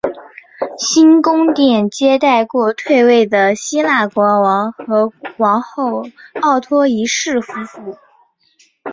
[0.79, 6.05] 新宫殿接待过退位的希腊国王和王后
[6.41, 7.95] 奥托一世夫妇。